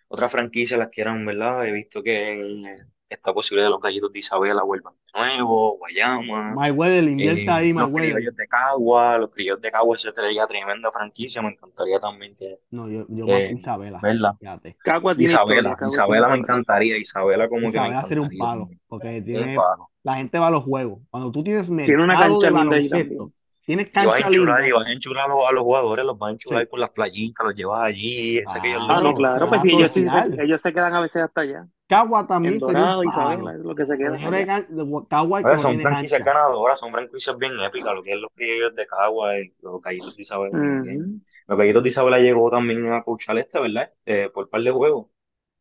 [0.10, 1.68] otra franquicia las quieran, ¿verdad?
[1.68, 2.34] He visto que
[2.74, 2.78] eh,
[3.16, 7.74] esta posibilidad de los gallitos de Isabela vuelvan de nuevo, Guayama, Mayweather, eh, invierte ahí,
[7.74, 12.36] los criollos de Cagua, los criollos de Cagua, eso sería tremenda franquicia, me encantaría también
[12.36, 14.00] que, No, yo, yo más que Isabela,
[14.40, 14.76] fíjate.
[14.84, 18.60] Cagua tiene Isabela, Cagua Isabela me encantaría, Isabela como que me Isabela sería un palo,
[18.62, 18.82] también.
[18.88, 19.90] porque Un tiene, palo.
[20.04, 21.00] la gente va a los juegos.
[21.10, 23.32] Cuando tú tienes Tiene una mercado de cancha ahí baloncesto,
[23.66, 25.64] tienes Y vas a cancha enchular, linda, y vas a enchular a los, a los
[25.64, 29.02] jugadores, los vas a enchular sí, por las playitas, los llevas allí, que ellos Ah,
[29.02, 30.40] no, claro, se pues sí, ellos sí se, sortear.
[30.40, 31.68] ellos se quedan a veces hasta allá.
[31.88, 33.56] Cagua también En sería un Dorado, Isabela, palo.
[33.56, 34.48] es lo que se Lo quedan mejor de, allá.
[34.48, 38.04] can- de Cagua es que Oye, no son franquicias ganadoras, son franquicias bien épicas, lo
[38.04, 40.24] que es los criollos de Cagua y los gallitos de.
[40.52, 41.22] Ujú.
[41.48, 43.94] Los gallitos de Isabela llegó también a coachar este, ¿verdad?
[44.06, 45.08] Eh, por par de juegos.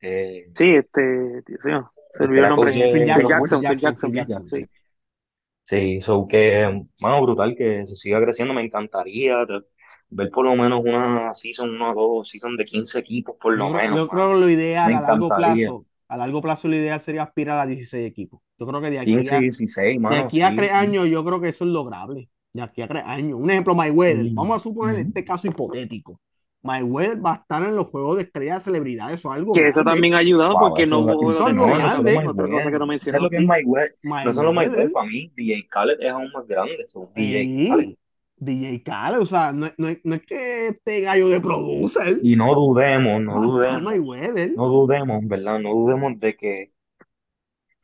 [0.00, 2.72] Eh, Sí, este, Dios mío, se olvidó el nombre.
[2.74, 4.46] Eh, Phil Jackson, Phil Jackson, Phil Jackson, Phil Jackson, Jackson.
[4.46, 4.68] sí.
[5.64, 9.62] Sí, so que, bueno, brutal que se siga creciendo, me encantaría te-
[10.10, 13.70] ver por lo menos una season, una o dos season de 15 equipos por lo
[13.70, 14.34] menos, yo creo mano.
[14.34, 17.66] que lo ideal Me a largo plazo, a largo plazo lo ideal sería aspirar a
[17.66, 18.40] 16 equipos.
[18.58, 20.70] Yo creo que de aquí 15 a, y 16, de mano, aquí a sí, tres
[20.70, 20.76] sí.
[20.76, 22.28] años, yo creo que eso es lograble.
[22.52, 23.38] De aquí a tres años.
[23.40, 24.30] Un ejemplo, Mayweather.
[24.30, 25.08] Mm, Vamos a suponer ujú.
[25.08, 26.20] este caso hipotético.
[26.62, 29.20] Mayweather va a estar en los juegos de estrellas de celebridades.
[29.20, 29.84] Eso es algo Que eso grande.
[29.84, 32.26] también ha ayudado Wow, porque no eso, hubo de es no, algo grande.
[32.26, 33.44] otra cosa que no ¿tú sabes lo que es mencionaste.
[33.44, 33.96] Mayweather?
[34.22, 34.92] No solo Mayweather, Mayweather.
[34.92, 37.96] para mí, DJ Khaled es aún más grande, eso, DJ Khaled.
[38.44, 39.20] DJ Khaled.
[39.20, 43.40] O sea, no, no, no es que este gallo de producer Y no dudemos, no
[43.40, 45.58] dudemos, no dudemos, ¿verdad?
[45.58, 46.72] No dudemos de que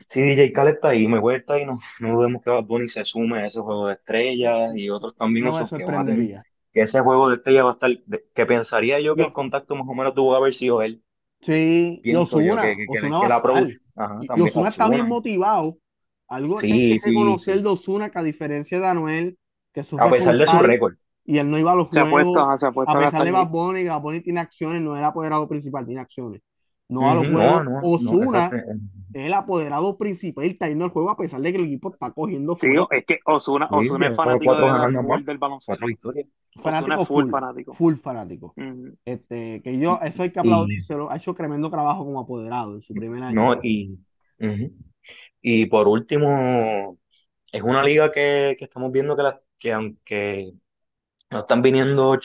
[0.07, 3.05] si DJ Khaled está ahí, Mayweather está ahí, no, no dudemos que Bad Bunny se
[3.05, 6.83] sume a ese juego de estrellas y otros también, No me esos que a que
[6.83, 7.91] ese juego de estrellas va a estar,
[8.35, 11.03] que pensaría yo que el contacto más o menos tuvo que haber sido él,
[11.41, 13.65] sí, y Osuna, que, que, Osuna que el va a estar.
[13.65, 15.79] approach, ajá, también Ozuna está bien motivado.
[16.29, 19.39] Algo que hay que sí, sí, reconocer sí, de que a diferencia de Anuel,
[19.73, 20.95] que a pesar de su récord.
[21.25, 23.31] y él no iba a los Se juegos, ajá, se ha puesto a pesar de
[23.31, 23.49] Bad.
[23.49, 26.43] Bunny, que Bad Bunny tiene acciones, no es el apoderado principal, tiene acciones.
[26.89, 27.65] No va a los juegos.
[27.65, 28.73] no, no, Ozuna exacto.
[29.15, 32.11] es el apoderado principal está yendo al juego a pesar de que el equipo está
[32.11, 32.99] cogiendo Sí, fuerte.
[32.99, 35.85] es que Osuna, Sí, Osuna es lleva fanático de del baloncesto.
[35.87, 36.23] Osuna
[36.63, 37.75] Fanático full full, fanático.
[37.75, 38.55] full fanático.
[39.05, 42.93] Este, que yo, eso hay que aplaudírselo, ha hecho tremendo trabajo como apoderado en su
[42.95, 43.55] primer año.
[43.55, 43.97] no, y.
[45.43, 46.99] Y por último,
[47.53, 50.55] es una liga que, que estamos viendo que, la, que aunque
[51.31, 52.17] No están viniendo,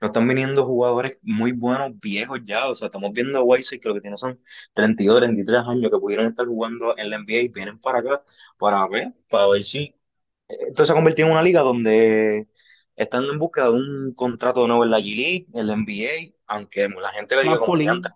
[0.00, 2.68] no están viniendo jugadores muy buenos, viejos ya.
[2.68, 4.40] O sea, estamos viendo a Whiteside que lo que tiene son
[4.74, 8.22] 32, 33 años que pudieron estar jugando en la NBA y vienen para acá
[8.58, 9.94] para ver, para ver si.
[10.48, 12.48] Esto se ha convertido en una liga donde
[12.96, 16.88] están en busca de un contrato de nuevo en la G-League, en la NBA, aunque
[16.88, 18.12] la gente le diga como que antes.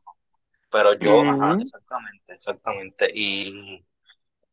[0.70, 1.60] Pero yo, ajá, Ujú.
[1.60, 3.10] exactamente, exactamente.
[3.14, 3.84] Y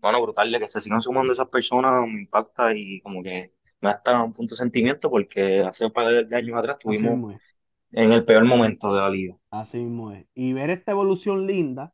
[0.02, 3.55] bueno, brutal de que se sigan sumando esas personas me impacta y como que
[3.90, 7.60] da hasta un punto de sentimiento porque hace un par de años atrás es.
[7.92, 9.38] en el peor momento de la liga.
[9.52, 10.26] Así mismo es.
[10.34, 11.94] Y ver esta evolución linda,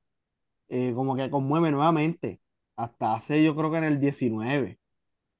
[0.69, 2.41] eh, como que conmueve nuevamente.
[2.75, 4.79] Hasta hace, yo creo que en el 19,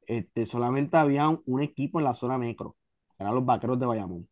[0.07, 2.75] este, solamente había un, un equipo en la zona metro,
[3.17, 4.29] eran los Vaqueros de Bayamón.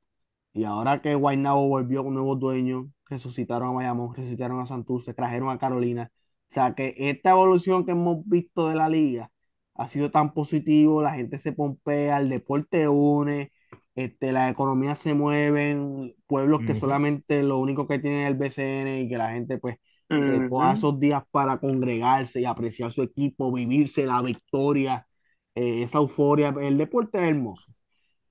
[0.54, 5.50] Y ahora que Guaynabo volvió con nuevos dueños, resucitaron a Bayamón, resucitaron a Santurce, trajeron
[5.50, 6.12] a Carolina.
[6.52, 9.32] O sea que esta evolución que hemos visto de la liga
[9.80, 13.52] ha sido tan positivo, la gente se pompea, el deporte une,
[13.96, 16.76] este, las economías se mueven, pueblos que Ujú.
[16.76, 19.78] solamente lo único que tienen es el BCN y que la gente pues
[20.18, 25.08] se coja esos días para congregarse y apreciar su equipo, vivirse la victoria,
[25.56, 26.54] eh, esa euforia.
[26.62, 27.72] El deporte es hermoso.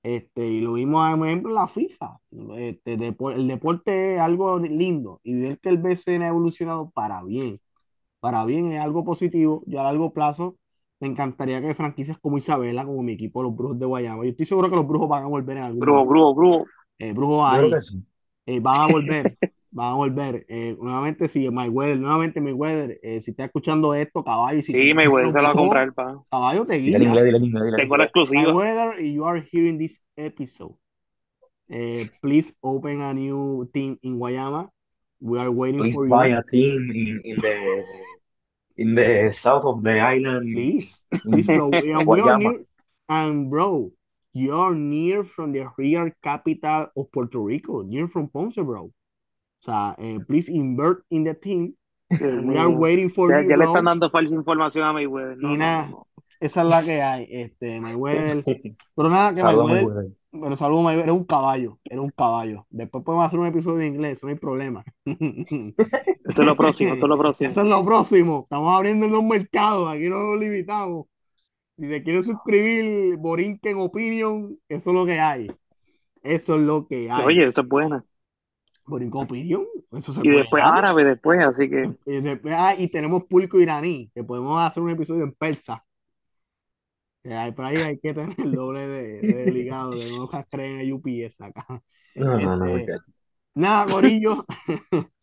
[0.03, 2.19] Este, y lo vimos, por ejemplo, en la FIFA.
[2.57, 7.23] Este, depo- el deporte es algo lindo y ver que el BCN ha evolucionado para
[7.23, 7.59] bien,
[8.19, 9.63] para bien es algo positivo.
[9.67, 10.57] Yo a largo plazo
[10.99, 14.45] me encantaría que franquicias como Isabela, como mi equipo, los Brujos de Guayama, yo estoy
[14.45, 16.09] seguro que los Brujos van a volver en algún Brujo, momento.
[16.09, 16.65] brujo, brujo.
[16.99, 18.03] Eh, Brujos ahí, sí.
[18.45, 19.37] eh, van a volver,
[19.71, 20.45] van a volver.
[20.49, 25.03] Eh, nuevamente, si Mayweather, nuevamente Mayweather, eh, si está escuchando esto, caballo, si Sí, los
[25.33, 26.23] se lo va a comprar, pa.
[26.29, 27.07] caballo te Dile guía.
[27.07, 28.05] inglés, dile dile en Tengo la inglés.
[28.05, 28.41] exclusiva.
[28.53, 30.75] Mayweather, you are hearing this episode.
[31.69, 34.69] Eh, please open a new team in Guayama.
[35.21, 36.37] We are waiting Please for buy you.
[36.37, 37.83] a team in, in the
[38.79, 41.69] in the south of the island Please, please, bro.
[41.69, 42.39] We are, we are Guayama.
[42.39, 42.65] near,
[43.09, 43.91] and bro,
[44.33, 48.91] you are near from the real capital of Puerto Rico, near from Ponce, bro.
[49.61, 51.75] So, uh, please invert in the team.
[52.17, 53.91] Dios We are waiting for Ya, you, ya le están bro.
[53.91, 55.37] dando falsa información a Mayweather.
[55.37, 56.07] No, Y no, no, nada, no.
[56.39, 58.43] esa es la que hay, este, Mayweather.
[58.95, 60.11] Pero nada, que Mayweather.
[60.31, 62.65] Pero saludo Mayweather, era un caballo, era un caballo.
[62.69, 64.83] Después podemos hacer un episodio en inglés, no hay problema.
[65.05, 67.49] Eso es lo próximo, eso es lo próximo.
[67.51, 68.41] Eso es lo próximo.
[68.43, 71.07] Estamos abriendo los mercados, aquí no nos limitamos.
[71.77, 75.47] Si te quieres suscribir, Borinquen Opinion, eso es lo que hay.
[76.21, 77.25] Eso es lo que hay.
[77.25, 78.03] Oye, eso es buena.
[78.85, 81.91] Borinquen Opinion, eso se Y puede después árabe, después, así que.
[82.05, 85.83] Y, después- ah, y tenemos público iraní, que podemos hacer un episodio en persa.
[87.23, 90.93] Hay, por ahí hay que tener el doble de, de ligado, que no creen en
[90.93, 91.65] UPS acá.
[92.15, 93.13] No, no, no, Este, muchachos.
[93.55, 94.45] nada, Corillo.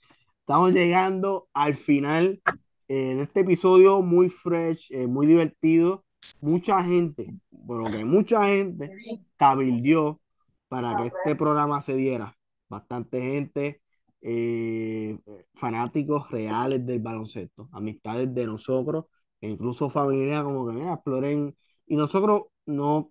[0.40, 2.42] Estamos llegando al final
[2.88, 6.04] eh, de este episodio muy fresh, eh, muy divertido.
[6.40, 8.96] Mucha gente, bueno, que mucha gente
[9.36, 10.20] cabildió
[10.68, 12.36] para que este programa se diera.
[12.68, 13.82] Bastante gente,
[14.22, 15.18] eh,
[15.54, 19.06] fanáticos reales del baloncesto, amistades de nosotros,
[19.40, 21.56] e incluso familia, como que mira, exploren.
[21.86, 23.08] Y nosotros no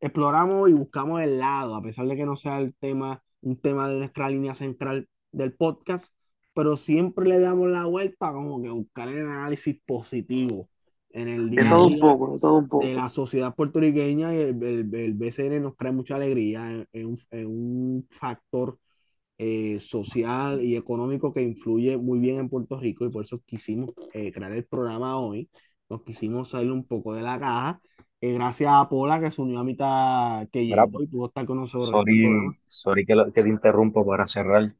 [0.00, 3.88] exploramos y buscamos el lado, a pesar de que no sea el tema, un tema
[3.88, 6.12] de nuestra línea central del podcast
[6.54, 10.68] pero siempre le damos la vuelta como que buscar el análisis positivo
[11.10, 12.94] en el De día a todo un poco, de todo un de poco.
[12.94, 17.46] la sociedad puertorriqueña y el, el- el BCN nos trae mucha alegría, es es un,
[17.46, 18.78] un factor
[19.38, 23.92] eh, social y económico que influye muy bien en Puerto Rico y por eso quisimos
[24.14, 25.50] eh, crear el programa hoy,
[25.90, 27.80] nos quisimos salir un poco de la caja,
[28.20, 31.46] eh, gracias a Pola que se unió a mitad que Mira, llegó y pudo estar
[31.46, 34.74] con nosotros sorry, sorry que, lo- que te interrumpo para cerrar.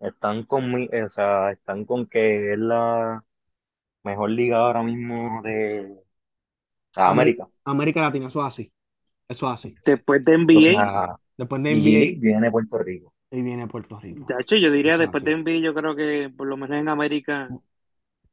[0.00, 3.24] Están con mi, o sea, están con que es la
[4.04, 5.96] mejor liga ahora mismo de
[6.96, 7.48] América.
[7.64, 8.72] América Latina, eso es así,
[9.28, 9.76] eso es así.
[9.84, 13.14] Después de O NBA, sea, Después de NBA viene Puerto Rico.
[13.30, 14.34] y viene Puerto Rico.
[14.34, 15.24] de hecho, yo diría Eso después así.
[15.24, 17.54] de NBA, yo creo que por lo menos en América,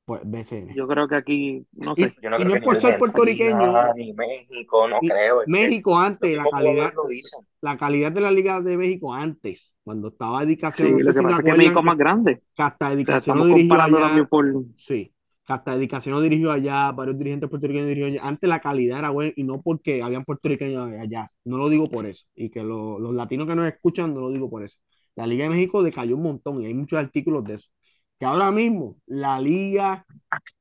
[0.06, 0.78] Pues BCN.
[0.78, 2.15] yo creo que aquí, no Y, sé.
[2.22, 5.41] Yo no y creo no que es por ser puertorriqueño, ni México, no y creo.
[5.46, 7.04] México antes, la calidad, lo
[7.62, 11.13] la calidad de la Liga de México antes, cuando estaba Sí, Dedicación, no lo sé
[11.13, 12.41] que si pasa es que México es más grande.
[12.56, 14.46] que hasta O sea, Dedicación no estamos dirigió comparando allá, por.
[14.78, 15.13] sí,
[15.46, 18.28] que hasta Dedicación no dirigió allá, varios dirigentes puertorriqueños dirigieron allá.
[18.30, 22.06] Antes la calidad era buena y no porque habían puertorriqueños allá, no lo digo por
[22.08, 24.78] eso, y que lo- los latinos que nos escuchan no lo digo por eso.
[25.15, 27.70] La Liga de México decayó un montón y hay muchos artículos de eso.
[28.19, 30.06] Que ahora mismo la liga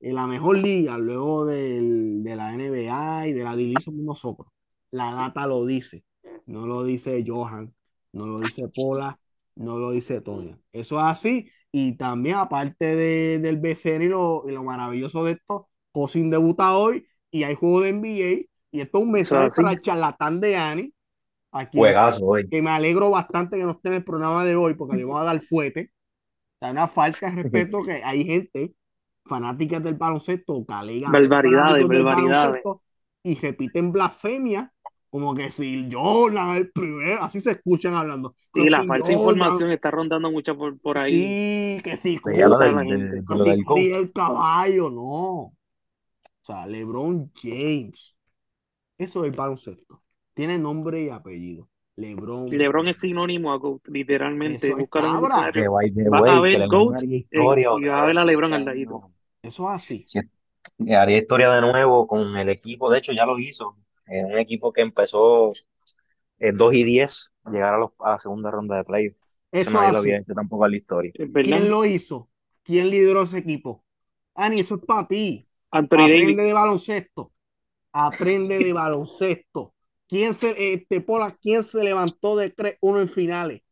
[0.00, 4.48] en la mejor liga luego del- de la NBA y de la somos nosotros.
[4.90, 6.04] La data lo dice,
[6.46, 7.72] no lo dice Johan,
[8.12, 9.18] no lo dice Pola,
[9.56, 10.58] no lo dice Tonya.
[10.72, 11.48] Eso es así.
[11.72, 16.76] Y también, aparte de- del BCN y lo, y lo maravilloso de esto, Cosin debuta
[16.76, 18.50] hoy y hay juego de NBA.
[18.70, 20.92] Y esto es un mensaje para el charlatán de Ani,
[21.52, 22.48] aquí, Juegazo hoy.
[22.48, 25.22] que me alegro bastante que no esté en el programa de hoy porque le vamos
[25.22, 25.90] a dar fuerte.
[26.64, 28.74] Sea, una falta de respeto que hay gente
[29.26, 32.62] fanáticas del baloncesto, ser Barbaridades,
[33.22, 34.72] y repiten blasfemia
[35.10, 38.34] como que si Jordan el primero, así se escuchan hablando.
[38.54, 41.76] Y la si falsa Jordan, información está rondando mucho por, por ahí.
[41.76, 43.80] Sí, que si Curry coach.
[43.80, 45.02] el caballo, no.
[45.02, 45.54] O
[46.40, 48.16] sea, LeBron James.
[48.96, 50.02] Eso es el baloncesto.
[50.32, 51.68] Tiene nombre y apellido.
[51.96, 52.50] LeBron.
[52.50, 54.68] LeBron es sinónimo a GOAT, literalmente.
[54.68, 54.88] Eso es el
[56.06, 59.12] Vas a ver GOAT historia y vas a ver a LeBron al ladito.
[59.42, 60.00] Eso es así.
[60.02, 60.20] Sí,
[60.94, 63.76] haría historia de nuevo con el equipo, de hecho ya lo hizo,
[64.06, 65.50] eh, un equipo que empezó
[66.38, 69.18] en 2 y 10, llegar a, los- a la segunda ronda de playoffs.
[69.52, 69.98] Eso Eso nadie lo así.
[69.98, 71.14] había hecho tampoco en la historia.
[71.14, 71.28] Es.
[71.42, 72.30] ¿Quién lo hizo?
[72.62, 73.84] ¿Quién lideró ese equipo?
[74.34, 75.48] Ani, eso es para ti.
[75.72, 76.08] Anthony.
[76.16, 77.32] Aprende de baloncesto.
[77.92, 79.74] Aprende de baloncesto.
[80.08, 83.62] ¿Quién se, este, Pola, quién se levantó de 3-1 en finales?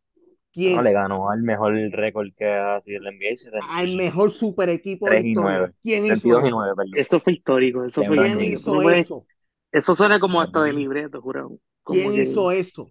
[0.52, 0.76] ¿Quién?
[0.76, 4.68] No, le ganó al mejor récord que ha sido el NBA, 70 Al mejor super
[4.68, 5.58] equipo de 3 la y historia.
[5.58, 5.72] 9.
[5.82, 6.56] ¿Quién hizo 32 y eso?
[6.56, 6.92] 9, perdón.
[6.98, 7.84] Eso fue histórico.
[7.84, 9.26] Eso fue LeBron ¿Quién hizo no eso?
[9.72, 11.58] Eso suena como hasta de libreto, jurado.
[11.82, 12.88] Como ¿Quién que hizo eso?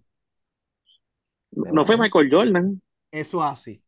[1.52, 2.80] no fue Michael Jordan.
[3.10, 3.82] Eso así.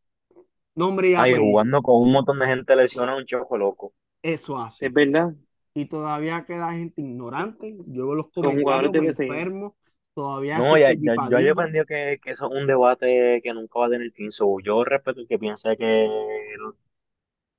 [0.75, 3.95] Nombre y Ay, jugando con un montón de gente lesionada, un choco loco.
[4.23, 4.87] Eso así.
[4.87, 5.35] Es verdad.
[5.75, 7.77] Y todavía queda gente ignorante.
[7.87, 9.35] Yo veo los comentarios de me BCN.
[9.35, 9.77] enfermo.
[10.15, 13.79] Todavía No, ya, ya- yo he aprendido que, que eso es un debate que nunca
[13.81, 14.31] va a tener fin.
[14.33, 16.75] So, yo respeto el que piense que el-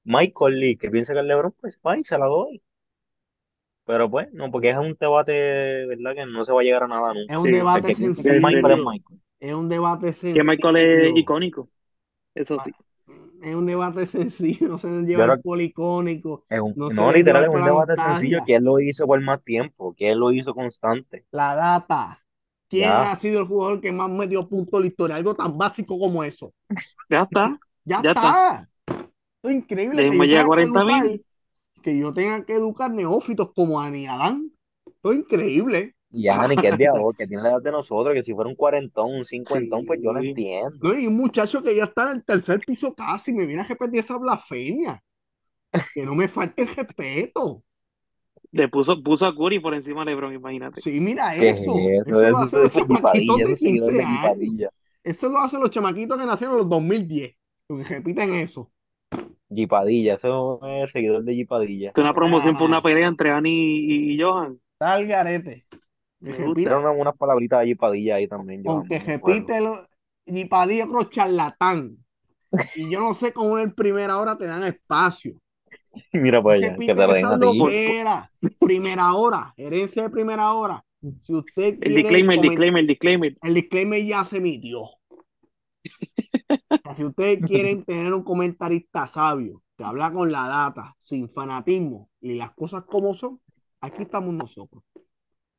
[0.06, 2.64] Michael Lee, que piense que el LeBron, pues va y se la doy.
[3.86, 6.16] Pero pues, no, porque es un debate, ¿verdad?
[6.16, 7.34] Que no se va a llegar a nada nunca.
[7.34, 8.84] Es un Sí, debate que es Michael es sencillo.
[8.84, 9.20] Michael.
[9.40, 11.18] Es un debate Que Michael es sencillo.
[11.18, 11.70] icónico.
[12.36, 12.76] Eso sí.
[13.46, 14.68] Es un debate sencillo.
[14.68, 16.46] No se debe Yo llevar creo por icónico.
[16.50, 20.12] Es un- No literal, es un debate sencillo él lo hizo por más tiempo, que
[20.12, 21.26] él lo hizo constante.
[21.32, 22.20] La data.
[22.68, 23.12] ¿Quién Ya.
[23.12, 25.16] ha sido el jugador que más metió puntos en la historia?
[25.18, 26.52] Algo tan básico como eso.
[27.10, 27.60] Ya está.
[27.84, 28.70] Ya, Ya está.
[28.88, 30.10] Esto es increíble.
[30.10, 30.96] que yo llegar a tenga que 40 mil.
[31.12, 31.26] educar-
[31.84, 34.52] Que yo tenga que educar neófitos como Ani Adán.
[34.88, 35.96] Esto es increíble.
[36.16, 38.34] Y ya ni que es de ahora, que tiene la edad de nosotros, que si
[38.34, 40.78] fuera un cuarentón, un cincuentón, pues yo lo entiendo.
[40.82, 40.98] ¿no?
[40.98, 44.00] Y un muchacho que ya está en el tercer piso casi me viene a repetir
[44.00, 45.04] esa blasfemia.
[45.94, 47.62] Que no me falte el respeto.
[48.52, 50.80] Le puso, puso a Curry por encima de LeBron, imagínate.
[50.80, 51.76] Sí, mira ¿Qué es eso.
[51.78, 52.06] eso?
[52.06, 54.22] Eso lo Eso hacen los chamaquitos de esos seguidores 15 de años.
[54.22, 54.70] Jipadilla.
[55.04, 57.36] Eso lo hacen los chamaquitos que nacieron en los 2010.
[57.68, 58.72] Porque repiten eso.
[59.54, 61.90] Jipadilla, eso es seguidor de Jipadilla.
[61.90, 64.58] Es una promoción por una pelea entre Ani y, y Johan.
[64.78, 65.66] Tal garete.
[66.26, 66.46] Me Que gusta.
[66.46, 68.64] repite- Hicieron unas, palabritas de Jipadilla ahí también.
[68.64, 69.06] yo acuerdo.
[69.06, 69.88] repite lo,
[70.26, 71.98] ni para Dios otro charlatán.
[72.76, 75.36] Y yo no sé cómo en primera hora te dan espacio.
[76.14, 77.58] Mira para allá, que te den esa a ti.
[77.58, 78.32] loquera.
[78.60, 80.84] Primera hora, herencia de primera hora.
[81.26, 83.38] Si usted El disclaimer, el disclaimer, el disclaimer.
[83.44, 84.82] el disclaimer ya se emitió.
[84.82, 91.30] O sea, si ustedes quieren tener un comentarista sabio que habla con la data, sin
[91.30, 93.40] fanatismo y las cosas como son,
[93.82, 94.84] aquí estamos nosotros.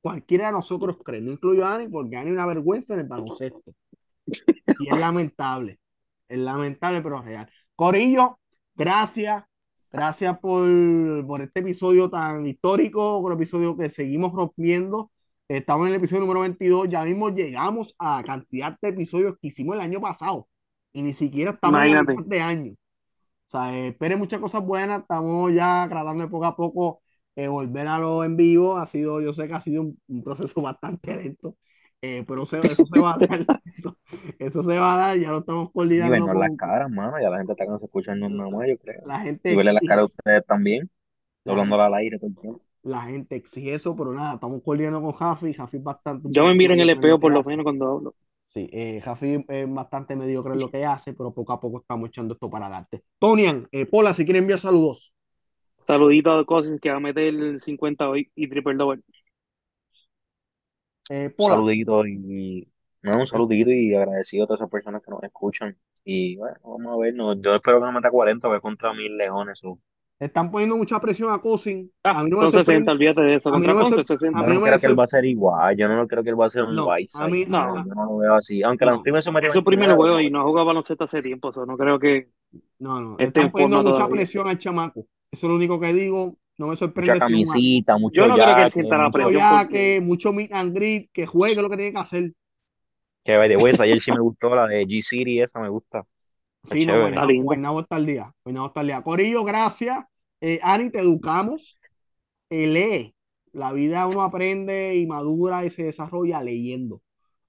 [0.06, 3.08] Cualquiera de nosotros cree, no incluyo a Ani, porque Ani es una vergüenza en el
[3.08, 3.74] baloncesto.
[4.24, 5.80] Y es lamentable.
[6.28, 7.50] Es lamentable, pero real.
[7.74, 8.38] Corillo,
[8.76, 9.42] gracias.
[9.90, 10.64] Gracias por,
[11.26, 15.10] por este episodio tan histórico, un episodio que seguimos rompiendo.
[15.48, 16.88] Estamos en el episodio número 22.
[16.88, 20.46] Ya mismo llegamos a la cantidad de episodios que hicimos el año pasado.
[20.92, 22.72] Y ni siquiera estamos en mitad de año.
[22.72, 25.00] O sea, esperen muchas cosas buenas.
[25.00, 27.02] Estamos ya tratando de poco a poco
[27.36, 28.78] eh, volver a lo en vivo.
[28.78, 31.56] Ha sido, yo sé que ha sido un, un proceso bastante lento.
[32.02, 33.46] eh, pero se- eso se va a dar.
[33.66, 33.98] Eso,
[34.38, 35.18] eso se va a dar.
[35.18, 37.18] Ya lo estamos Y coordinando las con caras, mano.
[37.20, 39.02] Ya la gente está escucharnos nada más, yo creo.
[39.04, 39.50] la gente.
[39.50, 40.90] Y verle las caras a ustedes también,
[41.44, 42.62] La hablándola al aire todo el tiempo.
[42.84, 45.52] La gente exige eso, pero nada, estamos coordinando con Jafi.
[45.54, 46.28] Jafi es bastante.
[46.28, 48.14] Yo me miro en el espejo por lo menos cuando hablo.
[48.46, 52.08] Sí, eh, Jafi es bastante mediocre en lo que hace, pero poco a poco estamos
[52.08, 53.04] echando esto para adelante.
[53.18, 55.12] Tonian, eh, Pola, si quiere enviar saludos.
[55.86, 59.02] Saludito a Cousins que va a meter el 50 hoy y triple double.
[61.08, 62.68] Eh, saludito y.
[63.02, 65.76] No, un saludito y agradecido a todas esas personas que nos escuchan.
[66.04, 67.14] Y bueno, vamos a ver.
[67.14, 69.62] no, yo espero que no meta 40, voy contra mil leones.
[69.64, 69.78] o-
[70.18, 71.92] están poniendo mucha presión a Cousin.
[72.02, 72.92] Ah, A mí no me son 60, sorprende.
[72.92, 73.52] olvídate de eso.
[73.54, 74.38] a mí no me Ponce, sor- 60.
[74.40, 75.76] a Yo mí no no me creo que él va a ser igual.
[75.76, 77.30] Yo no creo que él va a ser un No, a Whiteside.
[77.30, 77.74] mí, No.
[77.74, 78.62] No, yo no lo veo así.
[78.62, 80.44] Aunque no, la Steven se metió Es su primer 29, juego a y no ha
[80.44, 81.52] jugado baloncesto hace tiempo.
[81.52, 82.30] so no creo que
[82.78, 84.16] no, no, están en poniendo mucha todavía.
[84.16, 85.06] presión al chamaco.
[85.36, 86.38] Eso es lo único que digo.
[86.58, 89.08] No me Mucha sorprende si un camisita, mucho Yo no creo que él sienta la
[89.08, 89.10] mucho.
[89.10, 91.98] mucho presión ya porque que mucho meet and greet, que juegue lo que tiene que
[91.98, 92.32] hacer.
[93.24, 96.04] Que by the way, ayer sí me gustó, la de G-City, esa me gusta.
[96.64, 97.08] Sí, no, chévere.
[97.08, 98.32] está Guaynabo, está al día.
[98.44, 99.02] Guaynabo está al día.
[99.02, 100.04] Corillo, gracias.
[100.40, 101.78] Eh, Ani, te educamos.
[102.50, 103.14] Eh, lee.
[103.52, 107.02] La vida uno aprende y madura y se desarrolla leyendo.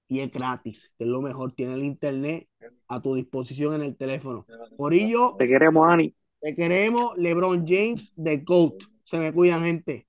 [0.07, 1.53] y es gratis, que es lo mejor.
[1.53, 2.47] Tiene el internet
[2.88, 4.45] a tu disposición en el teléfono.
[4.77, 6.13] Corillo, Te queremos, Ani.
[6.41, 7.17] Te queremos.
[7.17, 8.83] LeBron James, de GOAT.
[9.05, 10.06] Se me cuidan, gente.